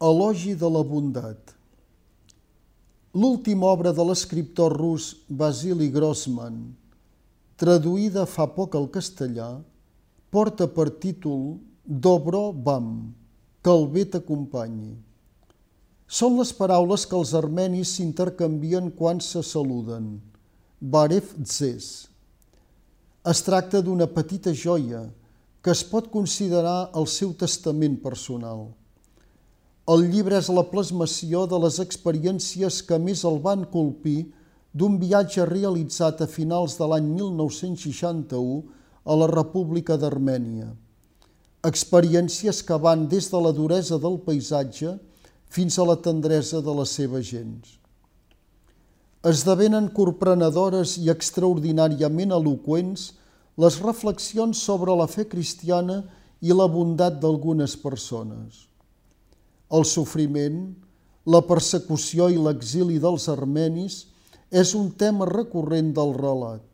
[0.00, 1.50] Elogi de la bondat.
[3.12, 6.54] L'última obra de l'escriptor rus Vasily Grossman,
[7.60, 9.50] traduïda fa poc al castellà,
[10.32, 11.44] porta per títol
[11.84, 12.40] Dobro
[12.70, 12.88] Vam,
[13.60, 14.94] que el bé t'acompanyi.
[16.08, 20.16] Són les paraules que els armenis s'intercanvien quan se saluden.
[20.80, 21.92] Barev Dzes.
[23.28, 25.04] Es tracta d'una petita joia
[25.60, 28.70] que es pot considerar el seu testament personal.
[29.90, 34.28] El llibre és la plasmació de les experiències que més el van colpir
[34.82, 38.60] d'un viatge realitzat a finals de l'any 1961
[39.02, 40.68] a la República d'Armènia.
[41.72, 44.94] Experiències que van des de la duresa del paisatge
[45.50, 47.74] fins a la tendresa de les seves gens.
[49.26, 53.10] Esdevenen corprenedores i extraordinàriament eloqüents
[53.58, 56.04] les reflexions sobre la fe cristiana
[56.40, 58.69] i la bondat d'algunes persones
[59.70, 60.62] el sofriment,
[61.26, 64.04] la persecució i l'exili dels armenis
[64.50, 66.64] és un tema recurrent del relat.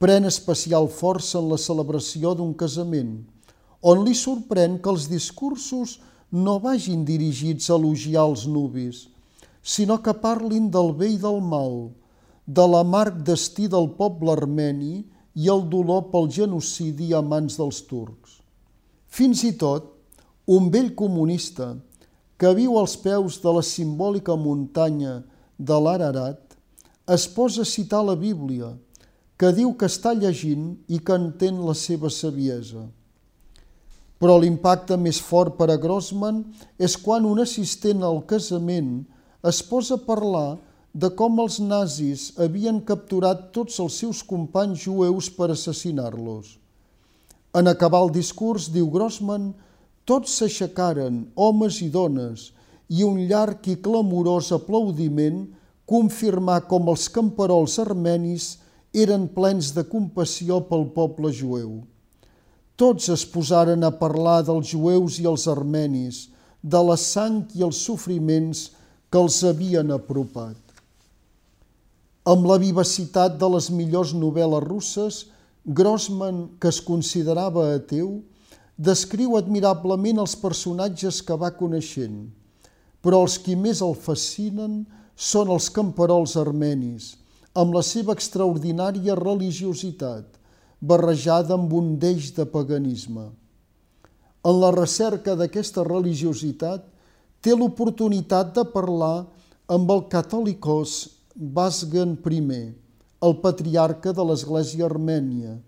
[0.00, 3.20] Pren especial força en la celebració d'un casament,
[3.80, 5.98] on li sorprèn que els discursos
[6.32, 9.06] no vagin dirigits a elogiar els nubis,
[9.62, 11.90] sinó que parlin del bé i del mal,
[12.46, 18.40] de l'amarg destí del poble armeni i el dolor pel genocidi a mans dels turcs.
[19.06, 19.92] Fins i tot,
[20.50, 21.76] un vell comunista
[22.40, 25.20] que viu als peus de la simbòlica muntanya
[25.56, 26.56] de l'Ararat
[27.14, 28.72] es posa a citar la Bíblia,
[29.38, 32.82] que diu que està llegint i que entén la seva saviesa.
[34.18, 36.42] Però l'impacte més fort per a Grossman
[36.82, 38.98] és quan un assistent al casament
[39.46, 40.58] es posa a parlar
[40.92, 46.58] de com els nazis havien capturat tots els seus companys jueus per assassinar-los.
[47.54, 49.52] En acabar el discurs, diu Grossman,
[50.10, 52.48] tots s'aixecaren, homes i dones,
[52.90, 55.44] i un llarg i clamorós aplaudiment
[55.86, 58.56] confirmà com els camperols armenis
[59.04, 61.84] eren plens de compassió pel poble jueu.
[62.74, 66.24] Tots es posaren a parlar dels jueus i els armenis,
[66.58, 68.64] de la sang i els sofriments
[69.12, 70.58] que els havien apropat.
[72.26, 75.20] Amb la vivacitat de les millors novel·les russes,
[75.64, 78.24] Grossman, que es considerava ateu,
[78.80, 82.30] descriu admirablement els personatges que va coneixent,
[83.04, 84.86] però els qui més el fascinen
[85.20, 87.10] són els camperols armenis,
[87.52, 90.24] amb la seva extraordinària religiositat,
[90.80, 93.28] barrejada amb un deix de paganisme.
[94.48, 96.86] En la recerca d'aquesta religiositat,
[97.44, 99.26] té l'oportunitat de parlar
[99.68, 101.00] amb el catòlicos
[101.36, 102.62] Basgen I,
[103.20, 105.58] el patriarca de l'Església Armènia,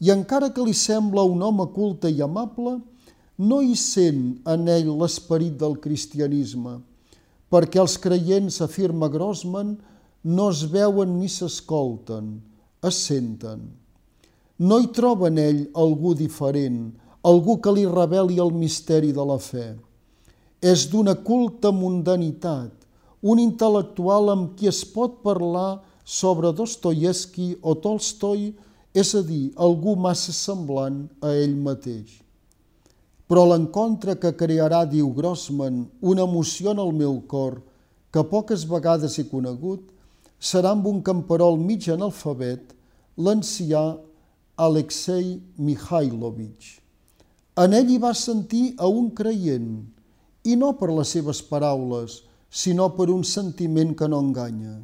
[0.00, 2.78] i encara que li sembla un home culte i amable,
[3.38, 6.78] no hi sent en ell l'esperit del cristianisme,
[7.50, 9.76] perquè els creients, afirma Grossman,
[10.24, 12.38] no es veuen ni s'escolten,
[12.82, 13.62] es senten.
[14.58, 16.90] No hi troba en ell algú diferent,
[17.22, 19.68] algú que li reveli el misteri de la fe.
[20.58, 22.74] És d'una culta mundanitat,
[23.22, 28.50] un intel·lectual amb qui es pot parlar sobre Dostoyevsky o Tolstoi
[28.94, 32.18] és a dir, algú massa semblant a ell mateix.
[33.28, 37.60] Però l'encontre que crearà, diu Grossman, una emoció en el meu cor
[38.12, 39.82] que poques vegades he conegut,
[40.40, 42.72] serà amb un camperol mig analfabet,
[43.18, 43.82] l'ancià
[44.56, 46.78] Alexei Mikhailovich.
[47.58, 49.82] En ell hi va sentir a un creient,
[50.48, 54.78] i no per les seves paraules, sinó per un sentiment que no enganya.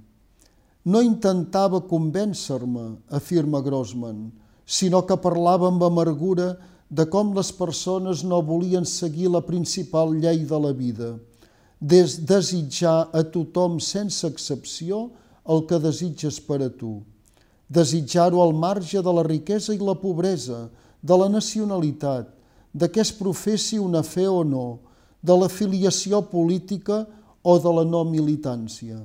[0.84, 4.26] No intentava convèncer-me, afirma Grossman,
[4.66, 6.58] sinó que parlava amb amargura
[6.90, 11.14] de com les persones no volien seguir la principal llei de la vida,
[11.80, 15.08] des desitjar a tothom sense excepció
[15.48, 17.00] el que desitges per a tu,
[17.68, 20.68] desitjar-ho al marge de la riquesa i la pobresa,
[21.00, 22.28] de la nacionalitat,
[22.72, 24.80] de què es professi una fe o no,
[25.24, 27.06] de la filiació política
[27.42, 29.00] o de la no militància.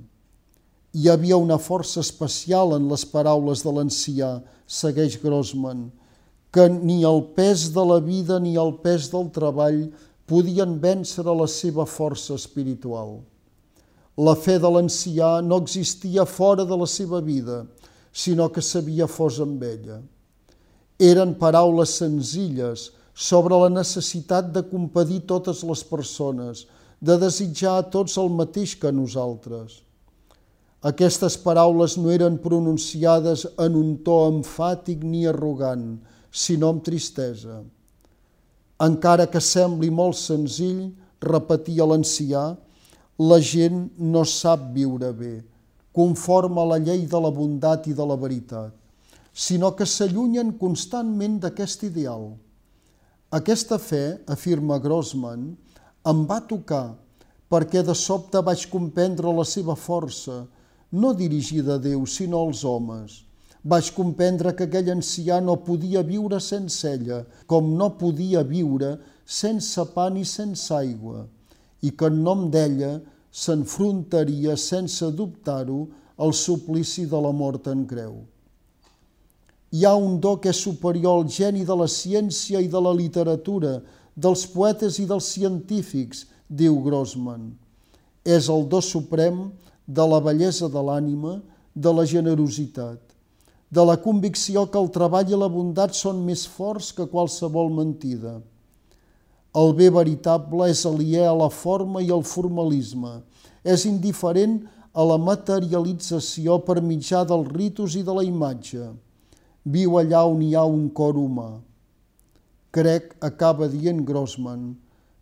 [0.92, 4.30] Hi havia una força especial en les paraules de l'ancià,
[4.66, 5.84] segueix Grossman,
[6.50, 9.84] que ni el pes de la vida ni el pes del treball
[10.26, 13.20] podien vèncer la seva força espiritual.
[14.18, 17.60] La fe de l'ancià no existia fora de la seva vida,
[18.12, 20.00] sinó que sabia fos amb ella.
[20.98, 26.66] Eren paraules senzilles sobre la necessitat de compadir totes les persones,
[27.00, 29.84] de desitjar a tots el mateix que nosaltres.
[30.80, 35.98] Aquestes paraules no eren pronunciades en un to emfàtic ni arrogant,
[36.32, 37.58] sinó amb tristesa.
[38.80, 40.86] Encara que sembli molt senzill,
[41.20, 42.44] repetia l'ancià,
[43.20, 45.34] la gent no sap viure bé,
[45.92, 48.72] conforme a la llei de la bondat i de la veritat,
[49.36, 52.30] sinó que s'allunyen constantment d'aquest ideal.
[53.36, 55.44] Aquesta fe, afirma Grossman,
[56.08, 56.96] em va tocar
[57.52, 60.46] perquè de sobte vaig comprendre la seva força,
[60.92, 63.24] no dirigida a Déu, sinó als homes.
[63.64, 68.96] Vaig comprendre que aquell ancià no podia viure sense ella, com no podia viure
[69.26, 71.28] sense pa ni sense aigua,
[71.84, 72.98] i que en nom d'ella
[73.32, 75.86] s'enfrontaria sense dubtar-ho
[76.18, 78.20] al suplici de la mort en creu.
[79.70, 82.94] Hi ha un do que és superior al geni de la ciència i de la
[82.96, 83.78] literatura,
[84.16, 87.52] dels poetes i dels científics, diu Grossman.
[88.26, 89.46] És el do suprem
[89.90, 91.40] de la bellesa de l'ànima,
[91.74, 93.00] de la generositat,
[93.74, 98.36] de la convicció que el treball i la bondat són més forts que qualsevol mentida.
[99.58, 103.16] El bé veritable és aliè a la forma i al formalisme,
[103.66, 104.60] és indiferent
[104.94, 108.92] a la materialització per mitjà dels ritus i de la imatge.
[109.66, 111.50] Viu allà on hi ha un cor humà.
[112.70, 114.76] Crec, acaba dient Grossman,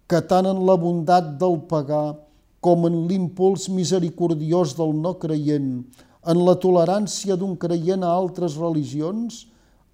[0.07, 2.17] que tant en la bondat del pagà
[2.61, 5.85] com en l'impuls misericordiós del no creient,
[6.27, 9.45] en la tolerància d'un creient a altres religions,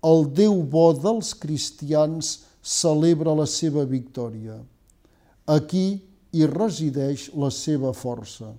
[0.03, 4.57] el Déu bo dels cristians celebra la seva victòria.
[5.47, 6.01] Aquí
[6.33, 8.53] hi resideix la seva força.